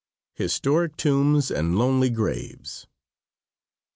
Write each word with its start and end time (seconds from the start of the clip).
HISTORIC 0.33 0.97
TOMBS 0.97 1.51
AND 1.51 1.77
LONELY 1.77 2.09
GRAVES. 2.09 2.87